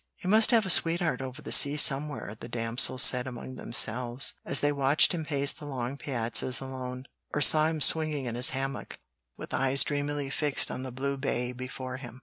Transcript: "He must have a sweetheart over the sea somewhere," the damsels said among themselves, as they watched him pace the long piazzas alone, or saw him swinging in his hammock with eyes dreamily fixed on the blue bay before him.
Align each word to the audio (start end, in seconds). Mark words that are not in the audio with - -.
"He 0.15 0.27
must 0.27 0.49
have 0.49 0.65
a 0.65 0.69
sweetheart 0.71 1.21
over 1.21 1.43
the 1.43 1.51
sea 1.51 1.77
somewhere," 1.77 2.33
the 2.33 2.47
damsels 2.47 3.03
said 3.03 3.27
among 3.27 3.53
themselves, 3.53 4.33
as 4.43 4.59
they 4.59 4.71
watched 4.71 5.13
him 5.13 5.25
pace 5.25 5.53
the 5.53 5.67
long 5.67 5.95
piazzas 5.95 6.59
alone, 6.59 7.05
or 7.35 7.41
saw 7.41 7.67
him 7.67 7.81
swinging 7.81 8.25
in 8.25 8.33
his 8.33 8.49
hammock 8.49 8.97
with 9.37 9.53
eyes 9.53 9.83
dreamily 9.83 10.31
fixed 10.31 10.71
on 10.71 10.81
the 10.81 10.91
blue 10.91 11.17
bay 11.17 11.51
before 11.51 11.97
him. 11.97 12.19